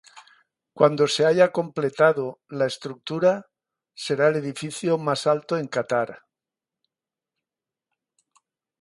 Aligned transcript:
Cuando 0.73 1.07
se 1.07 1.27
haya 1.27 1.51
completado, 1.51 2.41
la 2.49 2.65
estructura 2.65 3.45
será 3.93 4.29
el 4.29 4.37
edificio 4.37 4.97
más 4.97 5.27
alto 5.27 5.59
en 5.59 5.67
Catar. 5.67 6.23